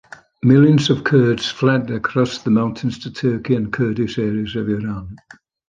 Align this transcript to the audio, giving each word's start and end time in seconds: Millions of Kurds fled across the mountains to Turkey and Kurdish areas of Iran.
Millions 0.41 0.89
of 0.89 1.03
Kurds 1.03 1.47
fled 1.47 1.91
across 1.91 2.39
the 2.39 2.49
mountains 2.49 2.97
to 2.97 3.11
Turkey 3.13 3.53
and 3.53 3.71
Kurdish 3.71 4.17
areas 4.17 4.55
of 4.55 4.67
Iran. 4.67 5.15